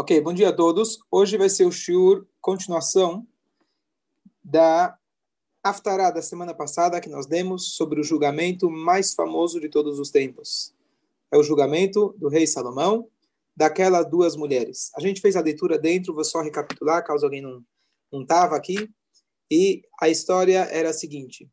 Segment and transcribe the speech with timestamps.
[0.00, 1.00] Ok, bom dia a todos.
[1.10, 3.26] Hoje vai ser o shiur, continuação
[4.44, 4.96] da
[5.60, 10.12] Aftará da semana passada que nós demos sobre o julgamento mais famoso de todos os
[10.12, 10.72] tempos.
[11.32, 13.10] É o julgamento do rei Salomão,
[13.56, 14.92] daquelas duas mulheres.
[14.94, 18.88] A gente fez a leitura dentro, vou só recapitular, caso alguém não estava aqui.
[19.50, 21.50] E a história era a seguinte.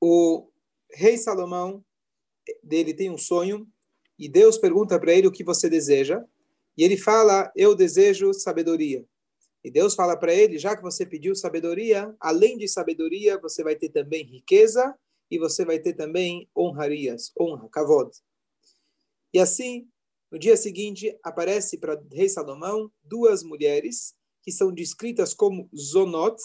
[0.00, 0.48] O
[0.90, 1.84] rei Salomão
[2.62, 3.66] dele tem um sonho
[4.18, 6.24] e Deus pergunta para ele o que você deseja
[6.76, 9.04] e ele fala eu desejo sabedoria.
[9.64, 13.76] E Deus fala para ele já que você pediu sabedoria além de sabedoria você vai
[13.76, 14.94] ter também riqueza
[15.30, 17.32] e você vai ter também honrarias.
[17.38, 18.10] Honra kavod.
[19.32, 19.88] E assim
[20.30, 26.36] no dia seguinte aparece para rei Salomão duas mulheres que são descritas como zonot.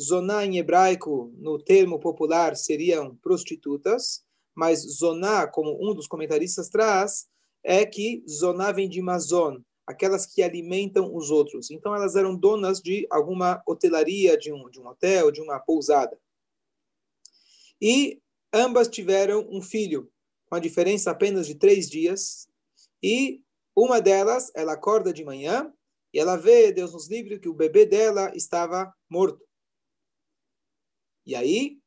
[0.00, 7.26] Zoná em hebraico no termo popular seriam prostitutas mas zoná, como um dos comentaristas traz,
[7.64, 11.70] é que zoná vem de mazon, aquelas que alimentam os outros.
[11.70, 16.18] Então elas eram donas de alguma hotelaria, de um, de um hotel, de uma pousada.
[17.80, 18.20] E
[18.52, 20.10] ambas tiveram um filho,
[20.46, 22.48] com a diferença apenas de três dias.
[23.02, 23.42] E
[23.74, 25.72] uma delas, ela acorda de manhã
[26.12, 29.42] e ela vê, Deus nos livre, que o bebê dela estava morto.
[31.24, 31.81] E aí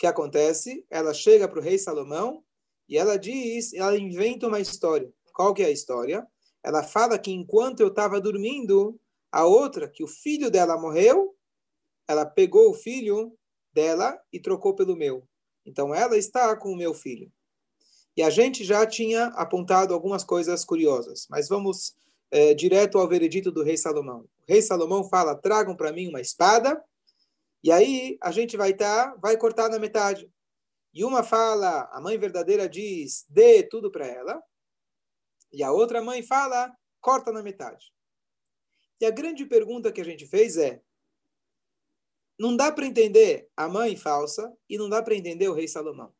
[0.00, 0.86] que acontece?
[0.88, 2.42] Ela chega para o rei Salomão
[2.88, 5.12] e ela diz, ela inventa uma história.
[5.34, 6.26] Qual que é a história?
[6.64, 8.98] Ela fala que enquanto eu estava dormindo,
[9.30, 11.36] a outra, que o filho dela morreu,
[12.08, 13.36] ela pegou o filho
[13.74, 15.22] dela e trocou pelo meu.
[15.66, 17.30] Então ela está com o meu filho.
[18.16, 21.94] E a gente já tinha apontado algumas coisas curiosas, mas vamos
[22.30, 24.20] é, direto ao veredito do rei Salomão.
[24.20, 26.82] O rei Salomão fala: tragam para mim uma espada
[27.62, 30.30] e aí a gente vai estar, tá, vai cortar na metade.
[30.92, 34.42] E uma fala, a mãe verdadeira diz, dê tudo para ela.
[35.52, 37.92] E a outra mãe fala, corta na metade.
[39.00, 40.82] E a grande pergunta que a gente fez é:
[42.38, 46.14] não dá para entender a mãe falsa e não dá para entender o rei Salomão.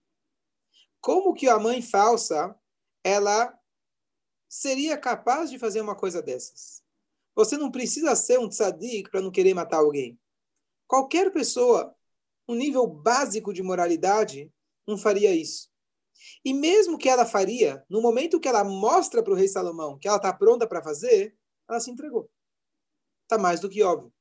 [1.00, 2.54] Como que a mãe falsa
[3.04, 3.58] ela
[4.48, 6.82] seria capaz de fazer uma coisa dessas?
[7.34, 10.18] Você não precisa ser um tzadik para não querer matar alguém.
[10.90, 11.94] Qualquer pessoa,
[12.48, 14.52] um nível básico de moralidade,
[14.84, 15.70] não faria isso.
[16.44, 20.08] E mesmo que ela faria, no momento que ela mostra para o rei Salomão que
[20.08, 21.36] ela está pronta para fazer,
[21.68, 22.28] ela se entregou.
[23.22, 24.12] Está mais do que óbvio.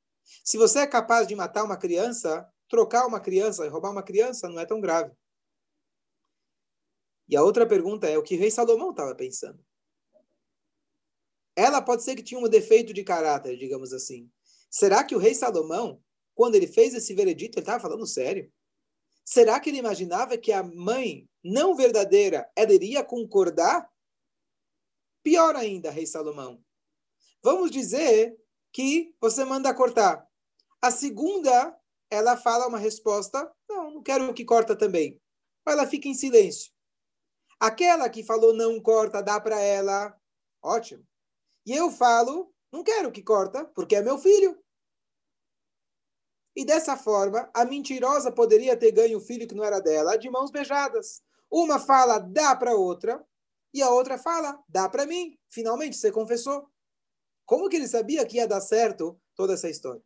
[0.43, 4.47] Se você é capaz de matar uma criança, trocar uma criança e roubar uma criança
[4.47, 5.11] não é tão grave.
[7.27, 9.59] E a outra pergunta é o que o rei Salomão estava pensando.
[11.55, 14.31] Ela pode ser que tinha um defeito de caráter, digamos assim.
[14.69, 15.99] Será que o rei Salomão
[16.39, 18.49] quando ele fez esse veredito, ele estava falando sério?
[19.25, 23.91] Será que ele imaginava que a mãe não verdadeira ela iria concordar?
[25.21, 26.63] Pior ainda, rei Salomão.
[27.43, 28.39] Vamos dizer
[28.71, 30.25] que você manda cortar.
[30.81, 31.77] A segunda,
[32.09, 35.21] ela fala uma resposta: não, não quero que corta também.
[35.67, 36.71] Ela fica em silêncio.
[37.59, 40.17] Aquela que falou não corta, dá para ela.
[40.63, 41.05] Ótimo.
[41.65, 44.57] E eu falo, não quero que corta, porque é meu filho.
[46.55, 50.29] E dessa forma, a mentirosa poderia ter ganho o filho que não era dela de
[50.29, 51.21] mãos beijadas.
[51.49, 53.23] Uma fala, dá para outra,
[53.73, 55.37] e a outra fala, dá para mim.
[55.49, 56.67] Finalmente, você confessou.
[57.45, 60.01] Como que ele sabia que ia dar certo toda essa história?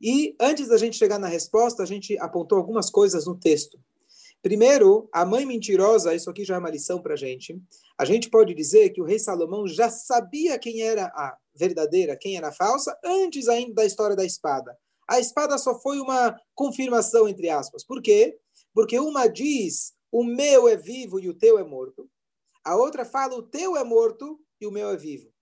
[0.00, 3.78] E antes da gente chegar na resposta, a gente apontou algumas coisas no texto.
[4.44, 7.58] Primeiro, a mãe mentirosa, isso aqui já é uma lição para a gente.
[7.96, 12.36] A gente pode dizer que o rei Salomão já sabia quem era a verdadeira, quem
[12.36, 14.76] era a falsa, antes ainda da história da espada.
[15.08, 17.82] A espada só foi uma confirmação, entre aspas.
[17.86, 18.36] Por quê?
[18.74, 22.06] Porque uma diz, o meu é vivo e o teu é morto.
[22.62, 25.32] A outra fala, o teu é morto e o meu é vivo.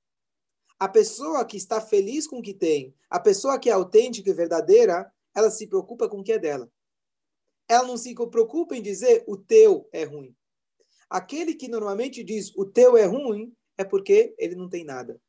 [0.78, 4.32] A pessoa que está feliz com o que tem, a pessoa que é autêntica e
[4.32, 6.70] verdadeira, ela se preocupa com o que é dela
[7.68, 10.34] ela não se preocupa em dizer o teu é ruim.
[11.09, 15.20] Aquele que normalmente diz o teu é ruim é porque ele não tem nada.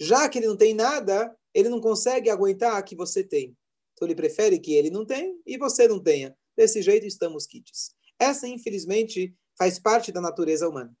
[0.00, 3.56] Já que ele não tem nada, ele não consegue aguentar que você tem.
[3.92, 6.36] Então ele prefere que ele não tenha e você não tenha.
[6.56, 7.94] Desse jeito estamos quites.
[8.18, 10.94] Essa, infelizmente, faz parte da natureza humana.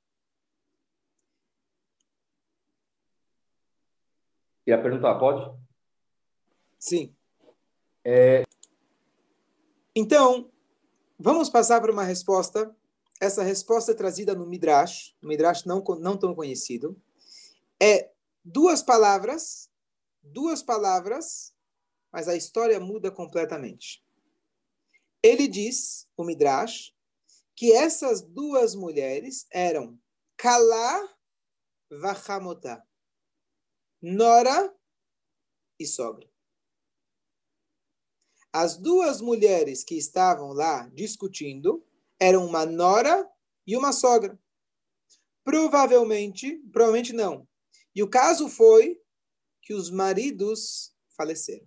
[4.64, 5.58] Queria perguntar, pode?
[6.78, 7.14] Sim.
[8.04, 8.44] É...
[9.94, 10.51] Então,
[11.24, 12.74] Vamos passar para uma resposta.
[13.20, 17.00] Essa resposta é trazida no Midrash, no Midrash não, não tão conhecido.
[17.80, 18.10] É
[18.44, 19.70] duas palavras,
[20.20, 21.54] duas palavras,
[22.10, 24.04] mas a história muda completamente.
[25.22, 26.92] Ele diz, o Midrash,
[27.54, 29.96] que essas duas mulheres eram
[30.36, 31.08] Kalá
[31.88, 32.82] Vachamotá,
[34.02, 34.74] Nora
[35.78, 36.31] e sogra.
[38.52, 41.82] As duas mulheres que estavam lá discutindo
[42.20, 43.26] eram uma nora
[43.66, 44.38] e uma sogra.
[45.42, 47.48] Provavelmente, provavelmente não.
[47.94, 49.00] E o caso foi
[49.62, 51.66] que os maridos faleceram.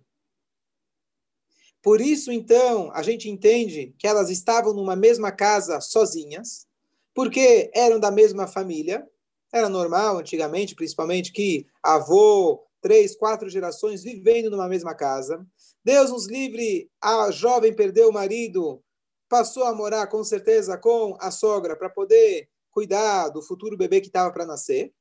[1.82, 6.66] Por isso, então, a gente entende que elas estavam numa mesma casa sozinhas,
[7.14, 9.08] porque eram da mesma família.
[9.52, 15.46] Era normal, antigamente, principalmente, que avô, três, quatro gerações vivendo numa mesma casa.
[15.86, 18.82] Deus nos livre, a jovem perdeu o marido,
[19.28, 24.08] passou a morar com certeza com a sogra para poder cuidar do futuro bebê que
[24.08, 24.92] estava para nascer.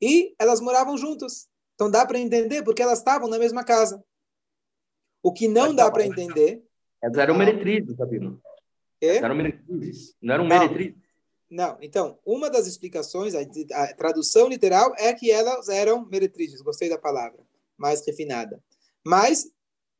[0.00, 1.50] E elas moravam juntas.
[1.74, 4.02] Então dá para entender porque elas estavam na mesma casa.
[5.22, 6.64] O que não dá para entender.
[7.02, 8.40] Elas eram meretrizes, Sabino.
[9.02, 9.16] É?
[9.16, 10.16] Eram meretrizes.
[10.22, 10.96] Não eram meretrizes.
[11.50, 13.42] Não, então, uma das explicações, a,
[13.82, 17.38] a, tradução literal é que elas eram meretrizes, gostei da palavra,
[17.76, 18.62] mais refinada.
[19.04, 19.50] Mas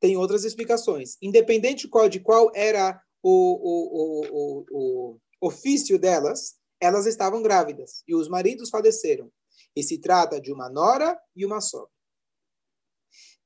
[0.01, 1.17] tem outras explicações.
[1.21, 8.03] Independente de qual, de qual era o, o, o, o, ofício delas, elas estavam grávidas
[8.07, 9.31] e os maridos faleceram.
[9.75, 11.91] E se trata de uma nora e uma sogra.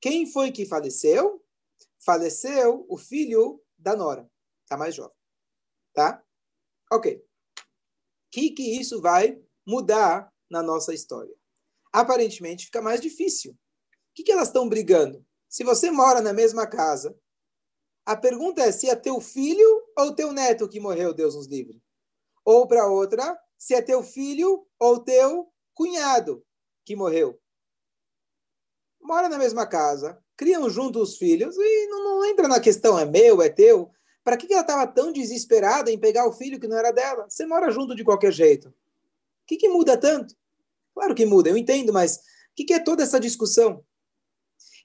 [0.00, 1.42] Quem foi que faleceu?
[2.04, 4.28] faleceu o filho da nora,
[4.70, 5.16] a mais jovem.
[5.94, 6.22] Tá?
[6.92, 7.16] Ok.
[7.16, 7.22] O
[8.30, 11.34] que, que isso vai mudar na nossa história?
[11.92, 13.52] Aparentemente fica mais difícil.
[13.52, 13.56] O
[14.14, 15.24] que, que elas estão brigando?
[15.52, 17.14] Se você mora na mesma casa,
[18.06, 21.78] a pergunta é se é teu filho ou teu neto que morreu, Deus nos livre.
[22.42, 26.42] Ou para outra, se é teu filho ou teu cunhado
[26.86, 27.38] que morreu.
[28.98, 33.04] Mora na mesma casa, criam junto os filhos e não, não entra na questão é
[33.04, 33.90] meu, é teu.
[34.24, 37.28] Para que, que ela estava tão desesperada em pegar o filho que não era dela?
[37.28, 38.68] Você mora junto de qualquer jeito.
[38.70, 38.74] O
[39.46, 40.34] que, que muda tanto?
[40.94, 42.20] Claro que muda, eu entendo, mas o
[42.56, 43.84] que, que é toda essa discussão?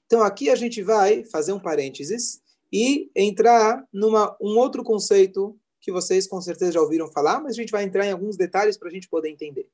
[0.08, 2.40] Então aqui a gente vai fazer um parênteses
[2.72, 7.60] e entrar numa um outro conceito que vocês com certeza já ouviram falar, mas a
[7.60, 9.70] gente vai entrar em alguns detalhes para a gente poder entender.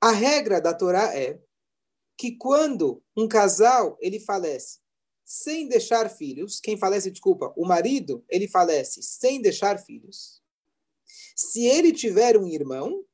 [0.00, 1.40] A regra da Torá é
[2.18, 4.80] que quando um casal ele falece
[5.24, 10.42] sem deixar filhos, quem falece, desculpa, o marido, ele falece sem deixar filhos.
[11.36, 13.04] Se ele tiver um irmão,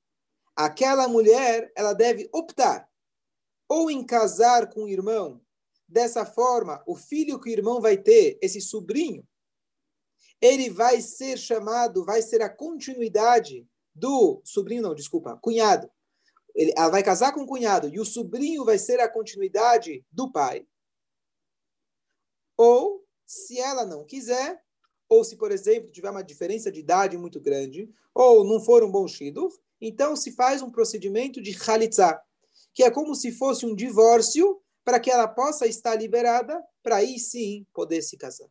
[0.57, 2.90] aquela mulher, ela deve optar
[3.71, 5.41] ou em casar com o irmão.
[5.89, 9.27] Dessa forma, o filho que o irmão vai ter, esse sobrinho,
[10.41, 15.91] ele vai ser chamado, vai ser a continuidade do sobrinho, não, desculpa, cunhado
[16.55, 20.31] ele, ela vai casar com o cunhado e o sobrinho vai ser a continuidade do
[20.31, 20.67] pai.
[22.57, 24.63] Ou, se ela não quiser,
[25.09, 28.91] ou se, por exemplo, tiver uma diferença de idade muito grande, ou não for um
[28.91, 29.51] bom shidur,
[29.81, 32.23] então se faz um procedimento de halitzah,
[32.81, 37.19] que é como se fosse um divórcio para que ela possa estar liberada para aí
[37.19, 38.49] sim poder se casar.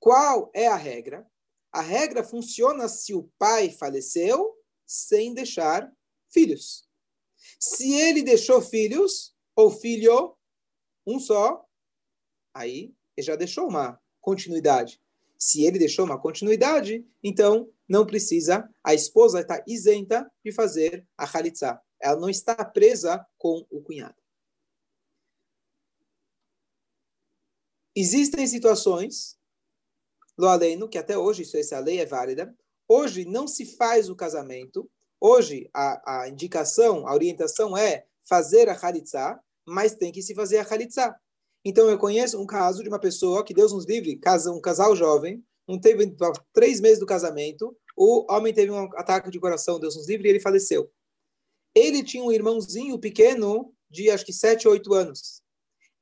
[0.00, 1.24] Qual é a regra?
[1.70, 5.88] A regra funciona se o pai faleceu sem deixar
[6.28, 6.88] filhos.
[7.60, 10.36] Se ele deixou filhos, ou filho,
[11.06, 11.64] um só,
[12.52, 15.00] aí ele já deixou uma continuidade.
[15.38, 21.24] Se ele deixou uma continuidade, então não precisa, a esposa está isenta de fazer a
[21.24, 21.80] halitzá.
[22.04, 24.14] Ela não está presa com o cunhado.
[27.96, 29.38] Existem situações,
[30.36, 32.54] lo aleno, que até hoje isso, essa lei é válida,
[32.86, 34.90] hoje não se faz o casamento
[35.26, 40.58] Hoje, a, a indicação, a orientação é fazer a Halitzá, mas tem que se fazer
[40.58, 41.16] a Halitzá.
[41.64, 44.94] Então, eu conheço um caso de uma pessoa que Deus nos livre, casa, um casal
[44.94, 46.14] jovem, não teve
[46.52, 50.30] três meses do casamento, o homem teve um ataque de coração, Deus nos livre, e
[50.30, 50.92] ele faleceu.
[51.74, 55.42] Ele tinha um irmãozinho pequeno de acho que sete, oito anos.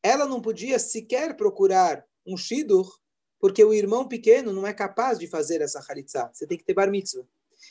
[0.03, 2.91] Ela não podia sequer procurar um shidur,
[3.39, 6.31] porque o irmão pequeno não é capaz de fazer essa halitzá.
[6.33, 7.27] Você tem que ter bar mitzvah.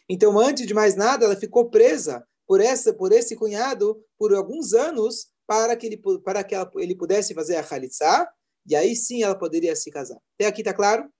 [0.07, 4.73] Então, antes de mais nada, ela ficou presa por essa, por esse cunhado por alguns
[4.73, 8.29] anos para que ele, para que ela, ele pudesse fazer a Khalitsa,
[8.65, 10.17] e aí sim ela poderia se casar.
[10.35, 11.11] Até aqui está claro?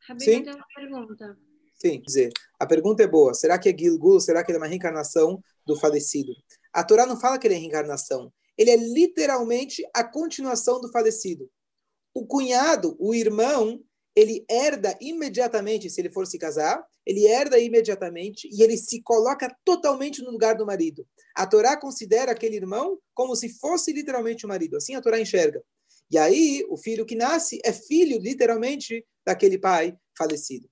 [0.00, 0.42] Rabino, sim?
[0.42, 1.38] tem uma pergunta.
[1.74, 3.34] Sim, dizer, a pergunta é boa.
[3.34, 4.20] Será que é Gilgul?
[4.20, 6.32] Será que ele é uma reencarnação do falecido?
[6.72, 8.32] A Torá não fala que ele é reencarnação.
[8.56, 11.50] Ele é literalmente a continuação do falecido.
[12.14, 13.80] O cunhado, o irmão,
[14.14, 19.54] ele herda imediatamente, se ele for se casar, ele herda imediatamente e ele se coloca
[19.64, 21.06] totalmente no lugar do marido.
[21.34, 24.76] A Torá considera aquele irmão como se fosse literalmente o marido.
[24.76, 25.62] Assim a Torá enxerga.
[26.10, 30.68] E aí, o filho que nasce é filho, literalmente, daquele pai falecido.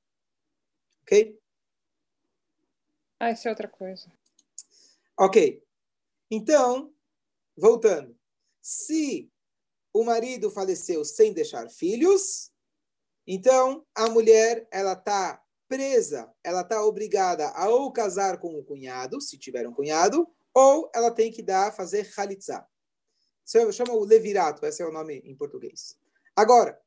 [1.12, 1.38] Ok?
[3.20, 4.10] Ah, isso é outra coisa.
[5.18, 5.62] Ok.
[6.30, 6.90] Então,
[7.54, 8.18] voltando.
[8.62, 9.30] Se
[9.92, 12.50] o marido faleceu sem deixar filhos,
[13.26, 19.20] então a mulher ela está presa, ela está obrigada a ou casar com o cunhado,
[19.20, 22.66] se tiver um cunhado, ou ela tem que dar fazer halitzah.
[23.44, 25.98] Chama o levirato, esse é o nome em português.
[26.34, 26.81] Agora,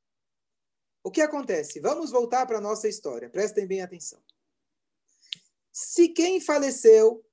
[1.05, 1.79] o que acontece?
[1.79, 3.29] Vamos voltar para a nossa história.
[3.29, 4.19] Prestem bem atenção.
[5.71, 7.23] Se quem faleceu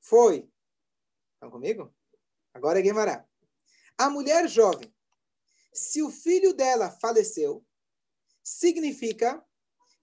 [0.00, 0.50] foi.
[1.34, 1.94] Estão comigo?
[2.54, 3.28] Agora é Guemará.
[3.98, 4.90] A mulher jovem,
[5.70, 7.62] se o filho dela faleceu,
[8.42, 9.44] significa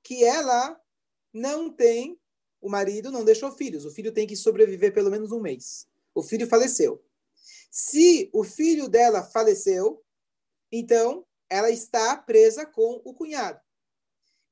[0.03, 0.79] que ela
[1.33, 2.21] não tem,
[2.61, 3.83] o marido não deixou filhos.
[3.83, 5.87] O filho tem que sobreviver pelo menos um mês.
[6.13, 7.03] O filho faleceu.
[7.71, 10.05] Se o filho dela faleceu,
[10.71, 13.61] então ela está presa com o cunhado.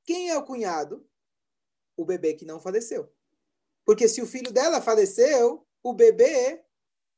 [0.06, 1.04] Quem é o cunhado?
[1.98, 3.12] O bebê que não faleceu.
[3.84, 6.64] Porque se o filho dela faleceu, o bebê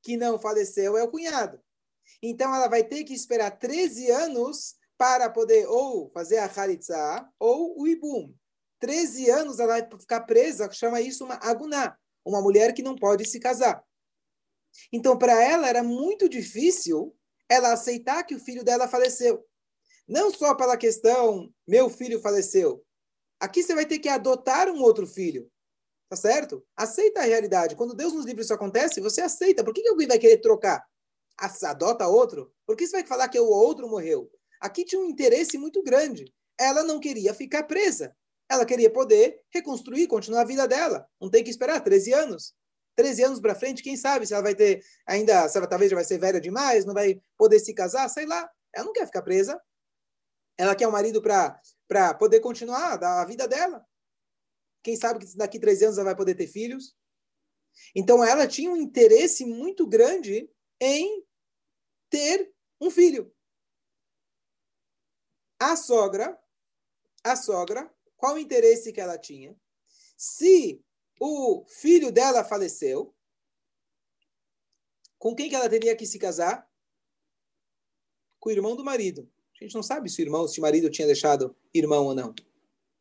[0.02, 1.62] que não faleceu é o cunhado.
[2.22, 7.78] Então ela vai ter que esperar 13 anos para poder ou fazer a Halitzah ou
[7.82, 8.34] o Ibum.
[8.80, 13.26] 13 anos ela vai ficar presa, chama isso uma aguná, uma mulher que não pode
[13.26, 13.84] se casar.
[14.94, 17.14] Então, para ela era muito difícil
[17.50, 19.46] ela aceitar que o filho dela faleceu.
[20.08, 22.84] Não só pela questão, meu filho faleceu.
[23.40, 25.50] Aqui você vai ter que adotar um outro filho.
[26.10, 26.64] Tá certo?
[26.76, 27.76] Aceita a realidade.
[27.76, 29.64] Quando Deus nos livra isso acontece, você aceita.
[29.64, 30.84] Por que, que alguém vai querer trocar?
[31.38, 32.54] adota outro?
[32.66, 34.30] Por que você vai falar que o outro morreu?
[34.62, 36.32] Aqui tinha um interesse muito grande.
[36.60, 38.16] Ela não queria ficar presa.
[38.50, 41.08] Ela queria poder reconstruir, continuar a vida dela.
[41.20, 42.54] Não tem que esperar 13 anos.
[42.96, 45.96] 13 anos para frente, quem sabe se ela vai ter ainda, se ela talvez já
[45.96, 48.48] vai ser velha demais, não vai poder se casar, sei lá.
[48.74, 49.60] Ela não quer ficar presa.
[50.58, 53.86] Ela quer um marido para poder continuar a vida dela.
[54.84, 56.96] Quem sabe que daqui 13 anos ela vai poder ter filhos.
[57.96, 61.26] Então ela tinha um interesse muito grande em
[62.10, 63.34] ter um filho.
[65.60, 66.38] A sogra,
[67.24, 69.56] a sogra, qual o interesse que ela tinha?
[70.18, 70.84] Se
[71.20, 73.16] o filho dela faleceu,
[75.18, 76.70] com quem que ela teria que se casar?
[78.40, 79.32] Com o irmão do marido.
[79.64, 82.36] A gente não sabe se o irmão, se o marido tinha deixado irmão ou não.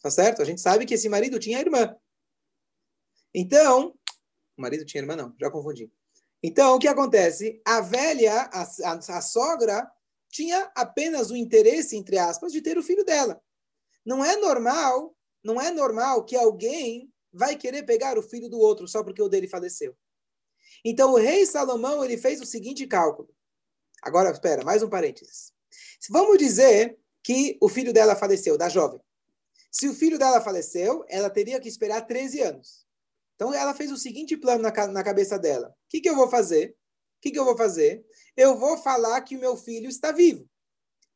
[0.01, 0.41] Tá certo?
[0.41, 1.97] A gente sabe que esse marido tinha irmã.
[3.35, 3.99] Então,
[4.57, 5.91] o marido tinha irmã não, já confundi.
[6.41, 7.61] Então, o que acontece?
[7.65, 9.91] A velha, a, a, a sogra,
[10.29, 13.43] tinha apenas o interesse, entre aspas, de ter o filho dela.
[14.07, 18.87] Não é normal, não é normal que alguém vai querer pegar o filho do outro
[18.87, 19.97] só porque o dele faleceu.
[20.85, 23.35] Então, o rei Salomão, ele fez o seguinte cálculo.
[24.01, 25.53] Agora, espera, mais um parênteses.
[26.11, 29.01] Vamos dizer que o filho dela faleceu, da jovem.
[29.71, 32.87] Se o filho dela faleceu, ela teria que esperar 13 anos.
[33.35, 36.29] Então ela fez o seguinte plano na, na cabeça dela: o que, que eu vou
[36.29, 36.71] fazer?
[36.71, 38.05] O que, que eu vou fazer?
[38.37, 40.49] Eu vou falar que o meu filho está vivo.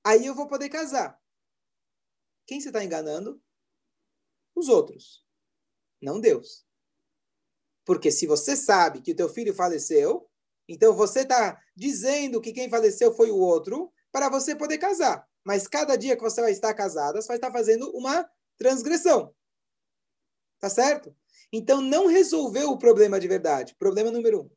[0.05, 1.21] Aí eu vou poder casar.
[2.47, 3.43] Quem você está enganando?
[4.55, 5.25] Os outros,
[6.01, 6.65] não Deus.
[7.85, 10.29] Porque se você sabe que o teu filho faleceu,
[10.69, 15.29] então você está dizendo que quem faleceu foi o outro para você poder casar.
[15.45, 19.31] Mas cada dia que você vai estar casada, você vai estar fazendo uma transgressão.
[20.59, 21.15] Tá certo?
[21.53, 23.77] Então, não resolveu o problema de verdade.
[23.79, 24.51] Problema número um.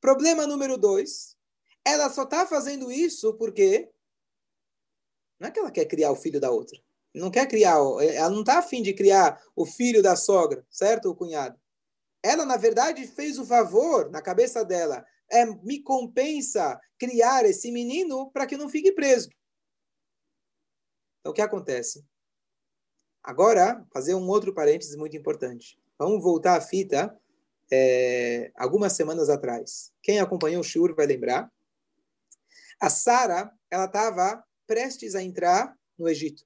[0.00, 1.36] Problema número dois,
[1.84, 3.90] ela só está fazendo isso porque
[5.40, 6.78] não é que ela quer criar o filho da outra.
[7.12, 7.78] Não quer criar,
[8.14, 11.10] ela não está afim de criar o filho da sogra, certo?
[11.10, 11.58] O cunhado.
[12.22, 15.04] Ela, na verdade, fez o favor na cabeça dela.
[15.32, 19.30] É, me compensa criar esse menino para que não fique preso.
[21.20, 22.04] Então, o que acontece?
[23.22, 25.78] Agora, fazer um outro parênteses muito importante.
[25.98, 27.16] Vamos voltar à fita
[27.72, 29.92] é, algumas semanas atrás.
[30.02, 31.50] Quem acompanhou o Shur vai lembrar.
[32.80, 36.44] A Sara, ela estava prestes a entrar no Egito.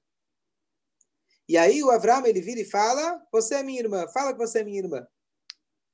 [1.49, 4.59] E aí o Avram, ele vira e fala, você é minha irmã, fala que você
[4.59, 5.07] é minha irmã.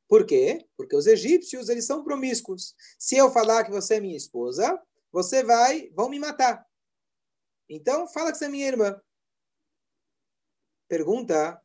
[0.08, 0.68] Por quê?
[0.78, 2.76] Porque os egípcios, eles são promíscuos.
[3.00, 4.80] Se eu falar que você é minha esposa,
[5.12, 6.66] você vai, vão me matar.
[7.70, 9.02] Então, fala que você é minha irmã.
[10.88, 11.60] Pergunta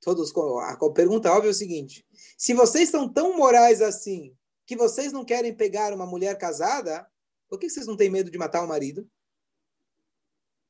[0.00, 2.06] todos a pergunta óbvia é o seguinte:
[2.36, 4.34] se vocês são tão morais assim
[4.66, 7.06] que vocês não querem pegar uma mulher casada,
[7.48, 9.08] por que vocês não têm medo de matar o marido?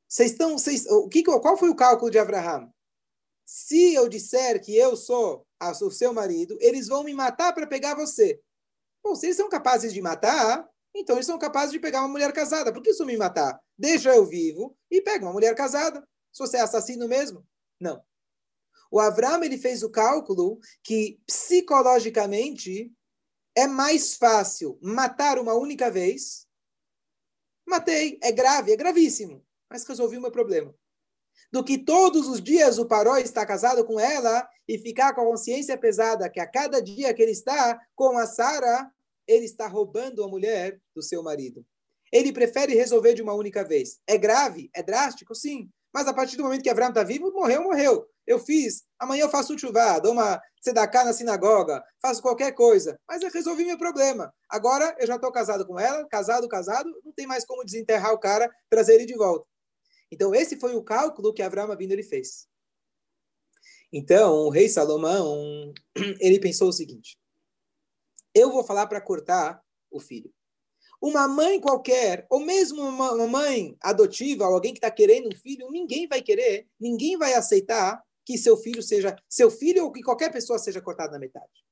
[0.09, 2.73] Vocês estão, vocês, o que, qual foi o cálculo de Abraham?
[3.51, 7.95] Se eu disser que eu sou o seu marido, eles vão me matar para pegar
[7.95, 8.39] você.
[9.03, 12.31] Bom, se eles são capazes de matar, então eles são capazes de pegar uma mulher
[12.31, 12.71] casada.
[12.71, 13.59] Por que isso me matar?
[13.79, 16.07] Deixa eu vivo e pega uma mulher casada.
[16.31, 17.43] Se você é assassino mesmo?
[17.81, 18.05] Não.
[18.91, 22.93] O Avram ele fez o cálculo que psicologicamente
[23.55, 26.47] é mais fácil matar uma única vez.
[27.67, 30.75] Matei, é grave, é gravíssimo, mas resolvi o meu problema.
[31.51, 35.25] Do que todos os dias o Paró está casado com ela e ficar com a
[35.25, 38.91] consciência pesada que a cada dia que ele está com a Sara,
[39.27, 41.65] ele está roubando a mulher do seu marido.
[42.13, 43.99] Ele prefere resolver de uma única vez.
[44.07, 44.71] É grave?
[44.75, 45.35] É drástico?
[45.35, 45.71] Sim.
[45.93, 48.07] Mas a partir do momento que Abraão está vivo, morreu, morreu.
[48.27, 52.99] Eu fiz, amanhã eu faço chuvá, dou uma tzedakah na sinagoga, faço qualquer coisa.
[53.09, 54.33] Mas eu resolvi meu problema.
[54.51, 58.19] Agora eu já estou casado com ela, casado, casado, não tem mais como desenterrar o
[58.19, 59.47] cara, trazer ele de volta.
[60.11, 62.49] Então esse foi o cálculo que Abraão vindo ele fez.
[63.93, 65.73] Então o rei Salomão,
[66.21, 67.19] ele pensou o seguinte,
[68.35, 70.33] eu vou falar para cortar o filho.
[71.01, 75.71] Uma mãe qualquer, ou mesmo uma, mãe adotiva, ou alguém que está querendo um filho,
[75.71, 80.31] ninguém vai querer, ninguém vai aceitar que seu filho seja, seu filho ou que qualquer
[80.33, 81.65] pessoa seja cortada na metade.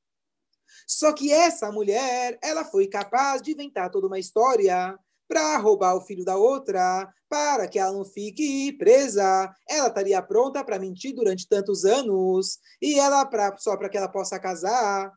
[0.87, 6.01] Só que essa mulher, ela foi capaz de inventar toda uma história para roubar o
[6.01, 9.53] filho da outra, para que ela não fique presa.
[9.69, 14.09] Ela estaria pronta para mentir durante tantos anos e ela pra, só para que ela
[14.09, 15.13] possa casar.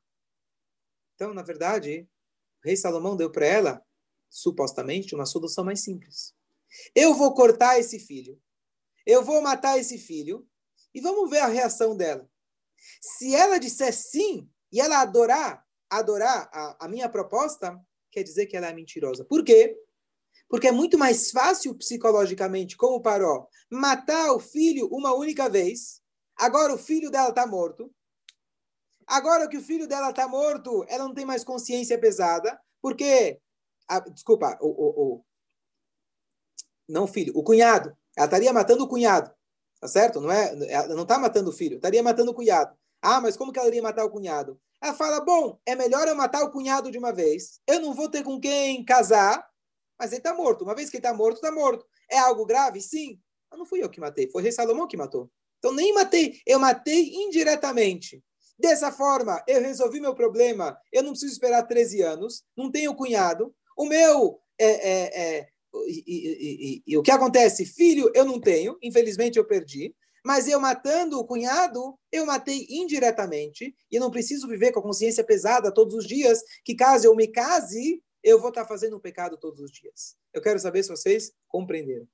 [1.16, 2.08] Então, na verdade,
[2.64, 3.86] o rei Salomão deu para ela
[4.30, 6.34] supostamente, uma solução mais simples.
[6.94, 8.40] Eu vou cortar esse filho,
[9.06, 10.48] eu vou matar esse filho,
[10.94, 12.30] e vamos ver a reação dela.
[13.02, 17.80] Se ela disser sim, e ela adorar, adorar a, a minha proposta,
[18.12, 19.26] quer dizer que ela é mentirosa.
[19.26, 19.78] Por quê?
[20.50, 26.02] Porque é muito mais fácil psicologicamente, como Paró, matar o filho uma única vez.
[26.36, 27.94] Agora o filho dela está morto.
[29.06, 33.40] Agora que o filho dela está morto, ela não tem mais consciência pesada, porque
[33.88, 35.26] a, desculpa, o, o, o,
[36.88, 37.96] não o filho, o cunhado.
[38.16, 39.32] Ela estaria matando o cunhado.
[39.80, 40.20] Tá certo?
[40.20, 42.76] Não é, ela não está matando o filho, estaria matando o cunhado.
[43.02, 44.60] Ah, mas como que ela iria matar o cunhado?
[44.82, 47.62] Ela fala: bom, é melhor eu matar o cunhado de uma vez.
[47.66, 49.49] Eu não vou ter com quem casar,
[50.00, 50.64] mas ele está morto.
[50.64, 51.86] Uma vez que ele está morto, está morto.
[52.10, 52.80] É algo grave?
[52.82, 53.20] Sim.
[53.52, 55.30] Mas não fui eu que matei, foi o rei Salomão que matou.
[55.58, 58.24] Então nem matei, eu matei indiretamente.
[58.58, 60.78] Dessa forma, eu resolvi meu problema.
[60.92, 64.40] Eu não preciso esperar 13 anos, não tenho cunhado, o meu.
[64.58, 65.48] É, é, é,
[65.88, 67.66] e, e, e, e, o que acontece?
[67.66, 69.96] Filho, eu não tenho, infelizmente eu perdi.
[70.26, 73.74] Mas eu matando o cunhado, eu matei indiretamente.
[73.90, 77.28] E não preciso viver com a consciência pesada todos os dias, que caso eu me
[77.28, 80.18] case, eu vou estar fazendo um pecado todos os dias.
[80.34, 82.08] Eu quero saber se vocês compreenderam.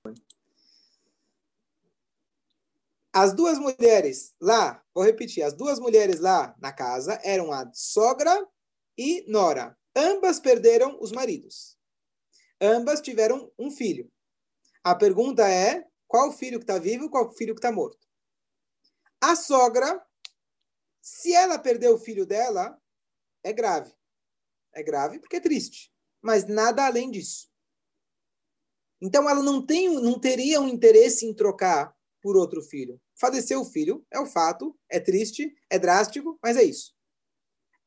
[3.12, 8.46] As duas mulheres lá, vou repetir, as duas mulheres lá na casa eram a sogra
[8.98, 9.78] e nora.
[9.96, 11.78] Ambas perderam os maridos.
[12.60, 14.12] Ambas tiveram um filho.
[14.84, 18.06] A pergunta é: qual filho que está vivo, qual filho que está morto?
[19.22, 20.06] A sogra,
[21.02, 22.78] se ela perdeu o filho dela,
[23.44, 23.94] é grave.
[24.74, 25.95] É grave porque é triste.
[26.26, 27.48] Mas nada além disso.
[29.00, 33.00] Então ela não tem, não teria um interesse em trocar por outro filho.
[33.14, 36.96] Faleceu o filho, é o fato, é triste, é drástico, mas é isso.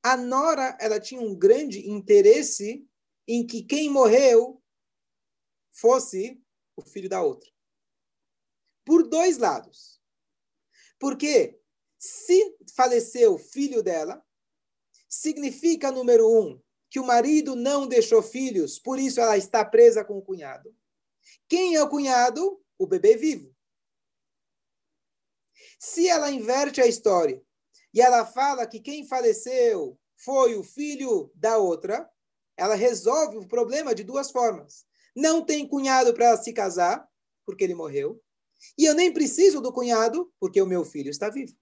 [0.05, 2.89] A Nora, ela tinha um grande interesse
[3.27, 4.63] em que quem morreu
[5.73, 6.41] fosse
[6.77, 7.51] o filho da outra.
[8.85, 10.01] Por dois lados.
[10.97, 11.61] Porque
[11.99, 14.25] se faleceu o filho dela,
[15.09, 20.19] significa, número um, que o marido não deixou filhos, por isso ela está presa com
[20.19, 20.75] o cunhado.
[21.49, 22.61] Quem é o cunhado?
[22.79, 23.55] O bebê vivo.
[25.79, 27.43] Se ela inverte a história
[27.93, 32.09] e ela fala que quem faleceu foi o filho da outra,
[32.57, 34.85] ela resolve o problema de duas formas.
[35.15, 37.09] Não tem cunhado para se casar,
[37.47, 38.21] porque ele morreu,
[38.77, 41.57] e eu nem preciso do cunhado, porque o meu filho está vivo.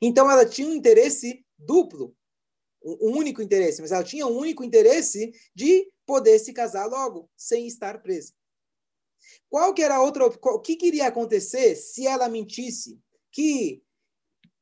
[0.00, 2.16] Então ela tinha um interesse duplo,
[3.00, 7.66] um único interesse, mas ela tinha um único interesse de poder se casar logo, sem
[7.66, 8.32] estar presa.
[9.48, 12.98] Qual que era a outra, o que queria acontecer se ela mentisse
[13.30, 13.82] que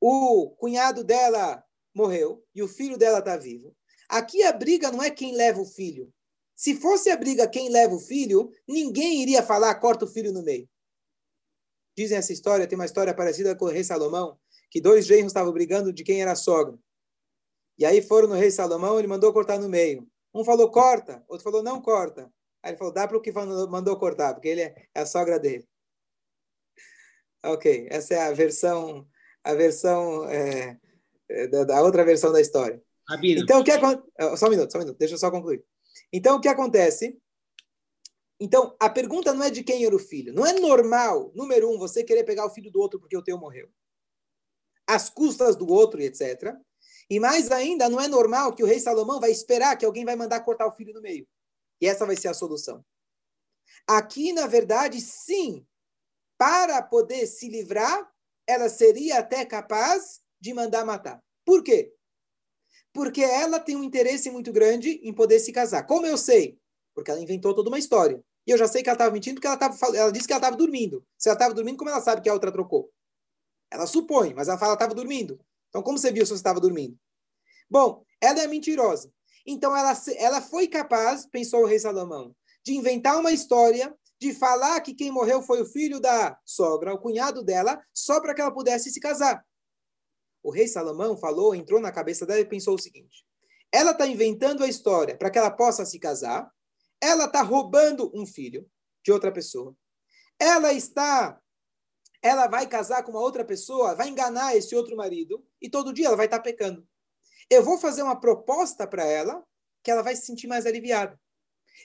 [0.01, 3.75] o cunhado dela morreu e o filho dela está vivo.
[4.09, 6.13] Aqui a briga não é quem leva o filho.
[6.55, 10.43] Se fosse a briga quem leva o filho, ninguém iria falar corta o filho no
[10.43, 10.69] meio.
[11.97, 14.39] Dizem essa história, tem uma história parecida com o rei Salomão,
[14.71, 16.79] que dois genros estavam brigando de quem era a sogra.
[17.79, 20.09] E aí foram no rei Salomão, ele mandou cortar no meio.
[20.35, 22.31] Um falou corta, outro falou não corta.
[22.63, 25.67] Aí ele falou dá para o que mandou cortar, porque ele é a sogra dele.
[27.45, 29.07] Ok, essa é a versão,
[29.45, 30.79] a versão é,
[31.29, 32.83] é, da, da outra versão da história.
[33.09, 33.43] Rabino.
[33.43, 34.09] Então, o que acontece?
[34.19, 35.65] É, só um minuto, só um minuto, deixa eu só concluir.
[36.13, 37.17] Então, o que acontece?
[38.39, 40.33] Então, a pergunta não é de quem era o filho.
[40.33, 43.39] Não é normal, número um, você querer pegar o filho do outro porque o teu
[43.39, 43.69] morreu.
[44.87, 46.55] Às custas do outro etc.
[47.09, 50.17] E mais ainda, não é normal que o rei Salomão vai esperar que alguém vai
[50.17, 51.27] mandar cortar o filho no meio.
[51.81, 52.85] E essa vai ser a solução.
[53.87, 55.65] Aqui, na verdade, sim,
[56.37, 58.11] para poder se livrar,
[58.47, 61.23] ela seria até capaz de mandar matar.
[61.45, 61.93] Por quê?
[62.93, 65.85] Porque ela tem um interesse muito grande em poder se casar.
[65.85, 66.59] Como eu sei?
[66.95, 68.23] Porque ela inventou toda uma história.
[68.47, 70.39] E eu já sei que ela estava mentindo porque ela, tava, ela disse que ela
[70.39, 71.05] estava dormindo.
[71.19, 72.91] Se ela estava dormindo, como ela sabe que a outra trocou?
[73.71, 75.39] Ela supõe, mas ela fala estava dormindo.
[75.69, 76.99] Então, como você viu se você estava dormindo?
[77.69, 79.13] Bom, ela é mentirosa.
[79.47, 84.81] Então, ela, ela foi capaz, pensou o rei Salomão, de inventar uma história, de falar
[84.81, 88.53] que quem morreu foi o filho da sogra, o cunhado dela, só para que ela
[88.53, 89.45] pudesse se casar.
[90.43, 93.25] O rei Salomão falou, entrou na cabeça dela e pensou o seguinte:
[93.73, 96.51] ela está inventando a história para que ela possa se casar,
[97.01, 98.69] ela está roubando um filho
[99.05, 99.77] de outra pessoa,
[100.41, 101.39] ela está
[102.23, 106.07] ela vai casar com uma outra pessoa, vai enganar esse outro marido e todo dia
[106.07, 106.87] ela vai estar tá pecando.
[107.49, 109.45] Eu vou fazer uma proposta para ela
[109.83, 111.19] que ela vai se sentir mais aliviada.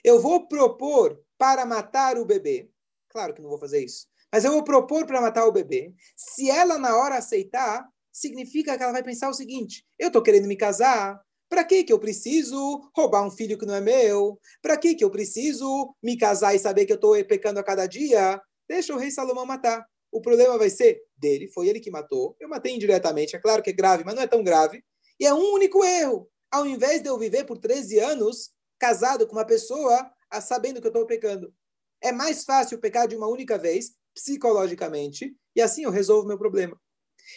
[0.02, 2.68] Eu vou propor para matar o bebê.
[3.08, 4.06] Claro que não vou fazer isso.
[4.32, 5.92] Mas eu vou propor para matar o bebê.
[6.16, 10.48] Se ela na hora aceitar, significa que ela vai pensar o seguinte: eu estou querendo
[10.48, 11.20] me casar.
[11.48, 14.40] Para que que eu preciso roubar um filho que não é meu?
[14.62, 17.86] Para que que eu preciso me casar e saber que eu estou pecando a cada
[17.86, 18.40] dia?
[18.66, 19.86] Deixa o rei Salomão matar.
[20.12, 22.36] O problema vai ser dele, foi ele que matou.
[22.38, 24.84] Eu matei indiretamente, é claro que é grave, mas não é tão grave.
[25.18, 26.28] E é um único erro.
[26.50, 30.10] Ao invés de eu viver por 13 anos casado com uma pessoa,
[30.42, 31.52] sabendo que eu estou pecando.
[32.00, 36.78] É mais fácil pecar de uma única vez, psicologicamente, e assim eu resolvo meu problema.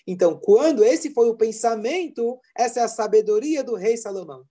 [0.06, 4.44] Então, quando esse foi o pensamento, essa é a sabedoria do rei Salomão.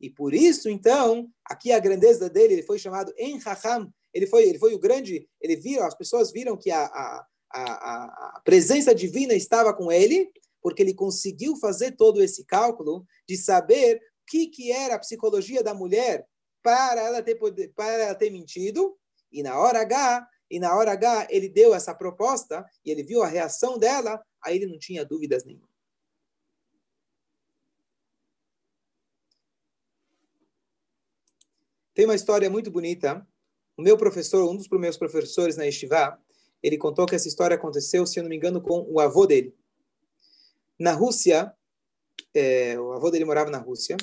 [0.00, 4.58] E por isso, então, aqui a grandeza dele, ele foi chamado Enraham, ele foi, ele
[4.58, 9.34] foi o grande, ele viram, as pessoas viram que a, a, a, a presença divina
[9.34, 10.30] estava com ele,
[10.62, 15.62] porque ele conseguiu fazer todo esse cálculo de saber o que, que era a psicologia
[15.62, 16.26] da mulher
[16.62, 18.96] para ela ter poder, para ela ter mentido,
[19.32, 23.22] e na hora H, e na hora H ele deu essa proposta e ele viu
[23.22, 25.70] a reação dela, aí ele não tinha dúvidas nenhuma.
[31.94, 33.26] Tem uma história muito bonita.
[33.76, 36.18] O meu professor, um dos meus professores na Yeshiva,
[36.62, 39.54] ele contou que essa história aconteceu, se eu não me engano, com o avô dele.
[40.78, 41.54] Na Rússia,
[42.34, 43.96] é, o avô dele morava na Rússia,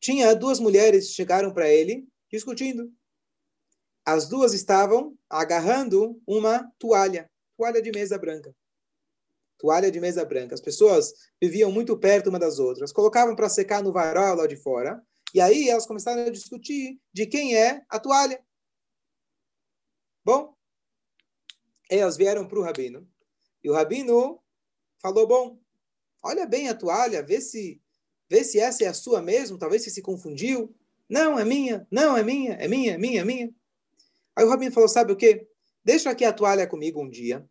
[0.00, 2.92] tinha duas mulheres que chegaram para ele discutindo.
[4.04, 8.54] As duas estavam agarrando uma toalha, toalha de mesa branca.
[9.58, 10.54] Toalha de mesa branca.
[10.54, 14.56] As pessoas viviam muito perto uma das outras, colocavam para secar no varal lá de
[14.56, 15.00] fora,
[15.32, 18.44] e aí elas começaram a discutir de quem é a toalha.
[20.24, 20.54] Bom,
[21.98, 23.08] elas vieram para o rabino.
[23.62, 24.40] E o rabino
[25.00, 25.58] falou: Bom,
[26.22, 27.80] olha bem a toalha, vê se,
[28.28, 29.58] vê se essa é a sua mesmo.
[29.58, 30.74] Talvez você se confundiu.
[31.08, 31.86] Não, é minha.
[31.90, 32.54] Não, é minha.
[32.54, 33.54] É minha, é minha, é minha.
[34.36, 35.46] Aí o rabino falou: Sabe o quê?
[35.84, 37.46] Deixa aqui a toalha comigo um dia.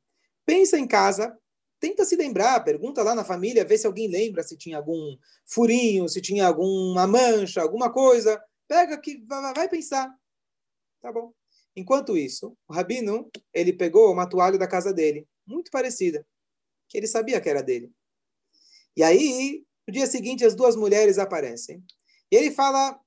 [0.46, 1.38] Pensa em casa.
[1.80, 6.08] Tenta se lembrar, pergunta lá na família, vê se alguém lembra se tinha algum furinho,
[6.08, 8.40] se tinha alguma mancha, alguma coisa.
[8.68, 10.16] Pega aqui, vai, vai pensar.
[11.02, 11.34] Tá bom.
[11.76, 16.26] Enquanto isso, o rabino, ele pegou uma toalha da casa dele, muito parecida,
[16.90, 17.92] que ele sabia que era dele.
[18.96, 21.84] E aí, no dia seguinte, as duas mulheres aparecem.
[22.30, 23.00] E ele fala: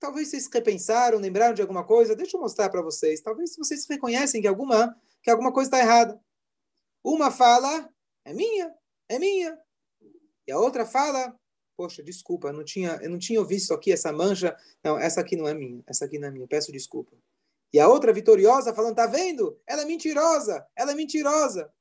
[0.00, 3.20] talvez vocês repensaram, lembraram de alguma coisa, deixa eu mostrar para vocês.
[3.20, 6.20] Talvez vocês reconhecem que alguma, que alguma coisa está errada.
[7.04, 7.88] Uma fala:
[8.24, 8.74] é minha,
[9.08, 9.58] é minha.
[10.46, 11.38] E a outra fala:
[11.76, 14.56] poxa, desculpa, eu não tinha, eu não tinha visto aqui essa mancha.
[14.82, 17.16] Não, essa aqui não é minha, essa aqui não é minha, peço desculpa.
[17.72, 19.58] E a outra vitoriosa falando, tá vendo?
[19.66, 21.72] Ela é mentirosa, ela é mentirosa.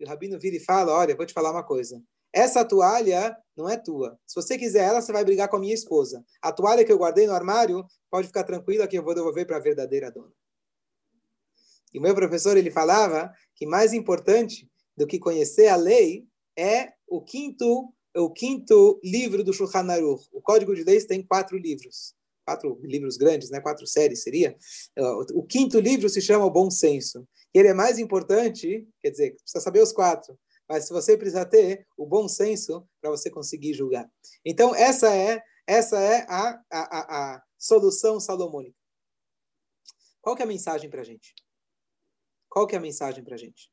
[0.00, 2.02] E o rabino vira e fala, olha, vou te falar uma coisa.
[2.32, 4.18] Essa toalha não é tua.
[4.26, 6.24] Se você quiser ela, você vai brigar com a minha esposa.
[6.42, 9.56] A toalha que eu guardei no armário, pode ficar tranquila que eu vou devolver para
[9.56, 10.32] a verdadeira dona.
[11.92, 16.92] E o meu professor, ele falava que mais importante do que conhecer a lei é
[17.06, 20.28] o quinto, o quinto livro do Shulchan Aruch.
[20.32, 22.17] O Código de Leis tem quatro livros
[22.48, 23.60] quatro livros grandes, né?
[23.60, 24.56] quatro séries seria.
[25.34, 27.28] O quinto livro se chama O Bom Senso.
[27.54, 31.44] E ele é mais importante, quer dizer, precisa saber os quatro, mas se você precisa
[31.44, 34.10] ter o bom senso para você conseguir julgar.
[34.44, 38.76] Então, essa é, essa é a, a, a, a solução salomônica.
[40.22, 41.34] Qual que é a mensagem para a gente?
[42.48, 43.70] Qual que é a mensagem para a gente?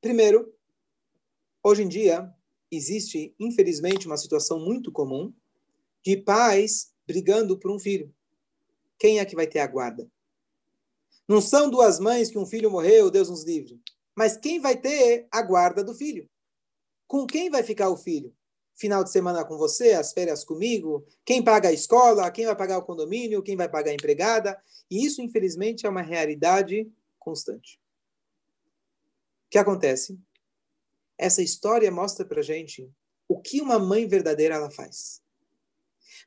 [0.00, 0.54] Primeiro,
[1.62, 2.34] hoje em dia,
[2.70, 5.32] existe, infelizmente, uma situação muito comum
[6.04, 8.14] de pais brigando por um filho.
[8.98, 10.10] Quem é que vai ter a guarda?
[11.26, 13.80] Não são duas mães que um filho morreu, Deus nos livre.
[14.16, 16.28] Mas quem vai ter a guarda do filho?
[17.06, 18.34] Com quem vai ficar o filho?
[18.74, 21.06] Final de semana com você, as férias comigo?
[21.24, 22.30] Quem paga a escola?
[22.30, 23.42] Quem vai pagar o condomínio?
[23.42, 24.60] Quem vai pagar a empregada?
[24.90, 27.80] E isso, infelizmente, é uma realidade constante.
[29.46, 30.18] O que acontece?
[31.20, 32.90] Essa história mostra para gente
[33.28, 35.20] o que uma mãe verdadeira ela faz.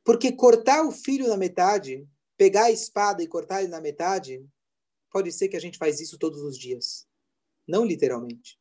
[0.05, 4.45] Porque cortar o filho na metade, pegar a espada e cortar ele na metade,
[5.11, 7.07] pode ser que a gente faz isso todos os dias.
[7.67, 8.59] Não literalmente.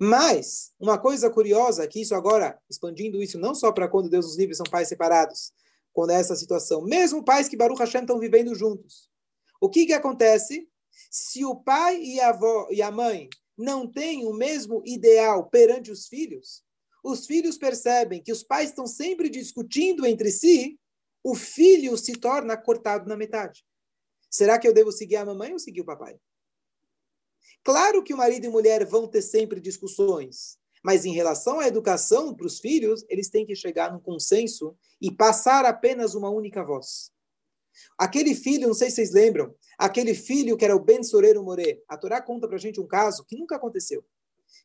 [0.00, 4.36] Mas, uma coisa curiosa, que isso agora, expandindo isso não só para quando Deus nos
[4.36, 5.52] livre são pais separados,
[5.92, 9.08] quando é essa situação, mesmo pais que Baruch Hashem estão vivendo juntos.
[9.60, 10.68] O que que acontece?
[11.08, 13.28] Se o pai e a avó e a mãe
[13.60, 16.64] não têm o mesmo ideal perante os filhos,
[17.02, 20.78] os filhos percebem que os pais estão sempre discutindo entre si,
[21.22, 23.64] o filho se torna cortado na metade.
[24.30, 26.18] Será que eu devo seguir a mamãe ou seguir o papai?
[27.62, 32.34] Claro que o marido e mulher vão ter sempre discussões, mas em relação à educação
[32.34, 37.12] para os filhos, eles têm que chegar num consenso e passar apenas uma única voz.
[37.98, 41.82] Aquele filho, não sei se vocês lembram, aquele filho que era o Ben Soreiro More,
[41.88, 44.04] a Torá conta para a gente um caso que nunca aconteceu,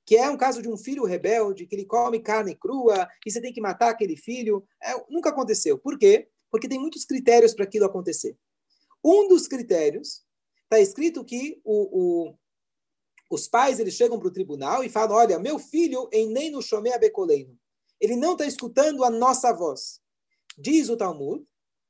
[0.06, 3.42] que é um caso de um filho rebelde, que ele come carne crua, e você
[3.42, 4.66] tem que matar aquele filho.
[4.84, 5.78] É, nunca aconteceu.
[5.78, 6.28] Por quê?
[6.52, 8.38] Porque tem muitos critérios para aquilo acontecer.
[9.04, 10.24] Um dos critérios
[10.64, 12.36] está escrito que o, o,
[13.30, 16.60] os pais eles chegam para o tribunal e falam: olha, meu filho em nem no
[16.60, 17.58] a becoleino.
[18.00, 20.02] Ele não está escutando a nossa voz.
[20.58, 21.46] Diz o Talmud,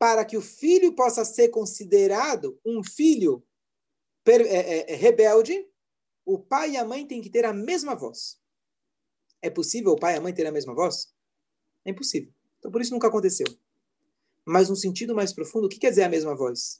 [0.05, 3.43] para que o filho possa ser considerado um filho
[4.23, 5.67] é, é, é, rebelde,
[6.23, 8.39] o pai e a mãe têm que ter a mesma voz.
[9.41, 11.11] É possível o pai e a mãe ter a mesma voz?
[11.83, 12.31] É impossível.
[12.59, 13.47] Então, por isso nunca aconteceu.
[14.45, 16.79] Mas, no sentido mais profundo, o que quer dizer a mesma voz?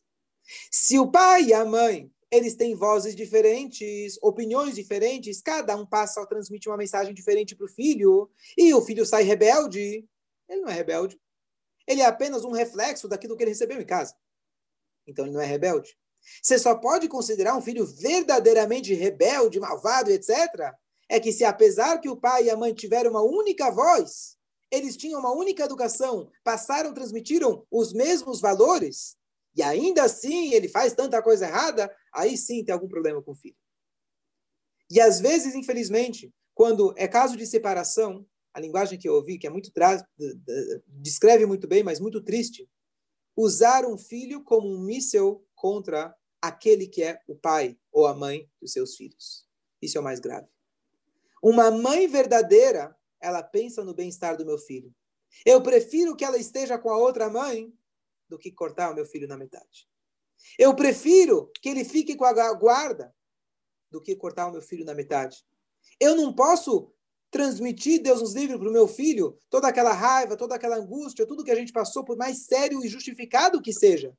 [0.70, 6.22] Se o pai e a mãe eles têm vozes diferentes, opiniões diferentes, cada um passa
[6.22, 10.08] a transmitir uma mensagem diferente para o filho, e o filho sai rebelde,
[10.48, 11.20] ele não é rebelde.
[11.88, 14.16] Ele é apenas um reflexo daquilo que ele recebeu em casa.
[15.08, 15.98] Então ele não é rebelde.
[16.42, 20.30] Você só pode considerar um filho verdadeiramente rebelde, malvado, etc.
[21.08, 24.36] É que se apesar que o pai e a mãe tiveram uma única voz,
[24.72, 29.16] eles tinham uma única educação, passaram, transmitiram os mesmos valores,
[29.56, 33.36] e ainda assim ele faz tanta coisa errada, aí sim tem algum problema com o
[33.36, 33.56] filho.
[34.90, 39.46] E às vezes, infelizmente, quando é caso de separação, a linguagem que eu ouvi, que
[39.46, 39.70] é muito
[40.88, 42.70] descreve muito bem, mas muito triste,
[43.36, 48.50] usar um filho como um míssil contra aquele que é o pai ou a mãe
[48.62, 49.46] dos seus filhos.
[49.82, 50.48] Isso é o mais grave.
[51.44, 54.96] Uma mãe verdadeira, ela pensa no bem-estar do meu filho.
[55.46, 57.74] Eu prefiro que ela esteja com a outra mãe
[58.30, 59.86] do que cortar o meu filho na metade.
[60.58, 63.14] Eu prefiro que ele fique com a guarda
[63.92, 65.46] do que cortar o meu filho na metade.
[66.00, 66.95] Eu não posso
[67.32, 71.44] transmitir, Deus nos livre, para o meu filho toda aquela raiva, toda aquela angústia, tudo
[71.44, 74.16] que a gente passou, por mais sério e justificado que seja.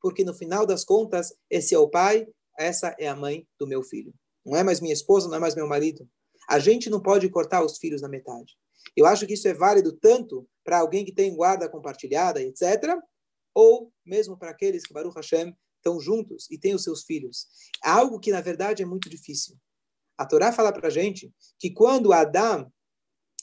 [0.00, 2.26] Porque no final das contas, esse é o pai,
[2.58, 4.14] essa é a mãe do meu filho.
[4.44, 6.08] Não é mais minha esposa, não é mais meu marido.
[6.48, 8.56] A gente não pode cortar os filhos na metade.
[8.94, 12.96] Eu acho que isso é válido tanto para alguém que tem guarda compartilhada, etc.,
[13.52, 17.46] ou mesmo para aqueles que, Baruch Hashem, estão juntos e têm os seus filhos.
[17.82, 19.56] Algo que, na verdade, é muito difícil.
[20.16, 22.72] A Torá fala para a gente que quando Adão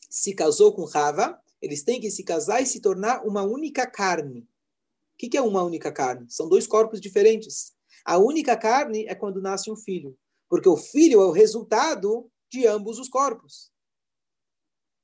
[0.09, 4.41] se casou com Rava, eles têm que se casar e se tornar uma única carne.
[4.41, 6.25] O que é uma única carne?
[6.29, 7.73] São dois corpos diferentes.
[8.05, 10.17] A única carne é quando nasce um filho,
[10.49, 13.71] porque o filho é o resultado de ambos os corpos.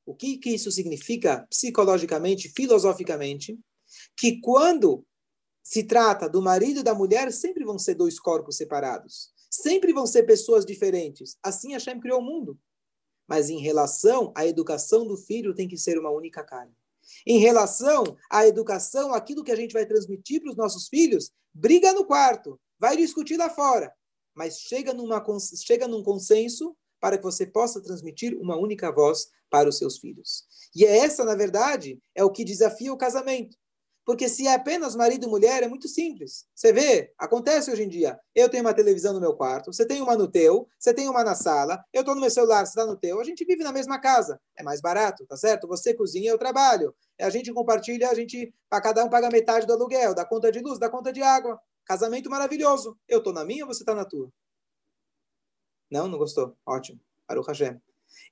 [0.05, 3.57] O que, que isso significa psicologicamente, filosoficamente?
[4.15, 5.05] que quando
[5.63, 9.31] se trata do marido e da mulher, sempre vão ser dois corpos separados.
[9.61, 11.37] Sempre vão ser pessoas diferentes.
[11.43, 12.57] Assim Hashem criou o mundo.
[13.27, 16.73] Mas em relação à educação do filho, tem que ser uma única carne.
[17.27, 21.91] Em relação à educação, aquilo que a gente vai transmitir para os nossos filhos, briga
[21.93, 23.93] no quarto, vai discutir lá fora.
[24.33, 25.23] Mas chega, numa,
[25.57, 30.45] chega num consenso para que você possa transmitir uma única voz para os seus filhos.
[30.73, 33.57] E é essa, na verdade, é o que desafia o casamento.
[34.05, 36.45] Porque se é apenas marido e mulher, é muito simples.
[36.55, 38.19] Você vê, acontece hoje em dia.
[38.33, 41.23] Eu tenho uma televisão no meu quarto, você tem uma no teu, você tem uma
[41.23, 43.71] na sala, eu estou no meu celular, você está no teu, a gente vive na
[43.71, 44.41] mesma casa.
[44.55, 45.67] É mais barato, tá certo?
[45.67, 46.95] Você cozinha, eu trabalho.
[47.19, 50.59] A gente compartilha, a gente, para cada um paga metade do aluguel, da conta de
[50.59, 51.59] luz, da conta de água.
[51.85, 52.97] Casamento maravilhoso.
[53.07, 54.31] Eu estou na minha, você está na tua.
[55.91, 56.55] Não, não gostou?
[56.65, 56.99] Ótimo.
[57.27, 57.79] Baruch Hashem.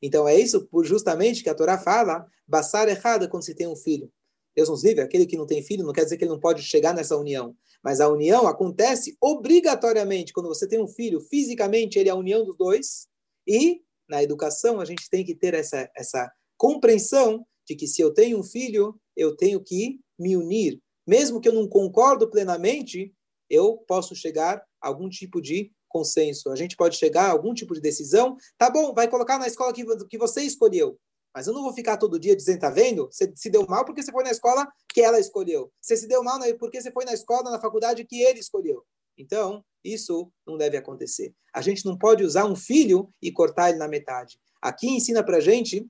[0.02, 4.12] Então é isso justamente que a Torá fala, basar errada quando se tem um filho.
[4.58, 6.64] Deus nos livre, aquele que não tem filho não quer dizer que ele não pode
[6.64, 7.56] chegar nessa união.
[7.84, 12.44] Mas a união acontece obrigatoriamente quando você tem um filho, fisicamente ele é a união
[12.44, 13.08] dos dois.
[13.46, 18.12] E na educação a gente tem que ter essa, essa compreensão de que se eu
[18.12, 20.82] tenho um filho, eu tenho que me unir.
[21.06, 23.14] Mesmo que eu não concordo plenamente,
[23.48, 26.50] eu posso chegar a algum tipo de consenso.
[26.50, 28.36] A gente pode chegar a algum tipo de decisão.
[28.58, 30.98] Tá bom, vai colocar na escola que, que você escolheu.
[31.38, 33.08] Mas eu não vou ficar todo dia dizendo, tá vendo?
[33.12, 35.72] Você se deu mal porque você foi na escola que ela escolheu.
[35.80, 38.84] Você se deu mal porque você foi na escola, na faculdade que ele escolheu.
[39.16, 41.36] Então, isso não deve acontecer.
[41.54, 44.40] A gente não pode usar um filho e cortar ele na metade.
[44.60, 45.88] Aqui ensina pra gente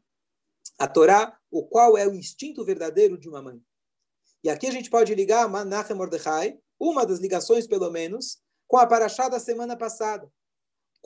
[0.77, 3.61] a Torá o qual é o instinto verdadeiro de uma mãe.
[4.43, 8.85] E aqui a gente pode ligar Menachem Mordechai, uma das ligações pelo menos, com a
[8.85, 10.29] paraxá da semana passada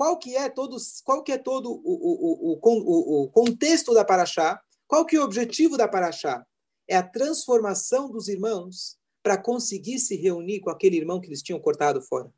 [0.01, 4.59] qual que é todo, qual que é todo o, o, o, o, contexto da Paraxá,
[4.87, 6.43] qual que é o objetivo da Paraxá?
[6.87, 11.59] É a transformação dos irmãos para conseguir se reunir com aquele irmão que eles tinham
[11.59, 12.33] cortado fora.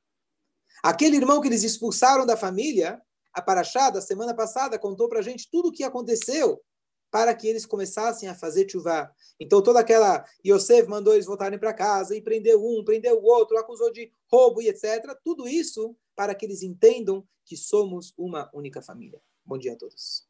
[0.83, 3.01] Aquele irmão que eles expulsaram da família,
[3.33, 6.61] a Paraxá da semana passada contou para a gente tudo o que aconteceu
[7.09, 9.09] para que eles começassem a fazer chuvá.
[9.39, 10.25] Então, toda aquela.
[10.45, 14.61] Yosef mandou eles voltarem para casa e prendeu um, prendeu o outro, acusou de roubo
[14.61, 15.17] e etc.
[15.23, 19.21] Tudo isso para que eles entendam que somos uma única família.
[19.45, 20.27] Bom dia a todos.